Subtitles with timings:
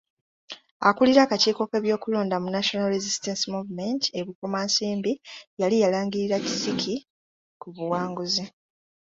[0.87, 5.11] Akulira akakiiko k'ebyokulonda mu National Resistance Movement e Bukomansimbi
[5.61, 6.95] yali yalangirira Kisiki
[7.61, 8.45] ku buwanguzi.